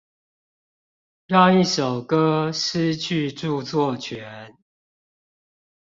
[1.27, 4.57] 讓一首歌失去著作權